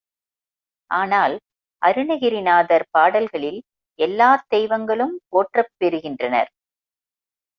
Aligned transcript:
ஆனால் 0.91 1.35
அருணகிரிநாதர் 1.81 2.85
பாடல்களில் 2.91 3.59
எல்லாத் 3.99 4.45
தெய்வங்களும் 4.47 5.15
போற்றப் 5.29 5.73
பெறுகின்றனர். 5.77 6.49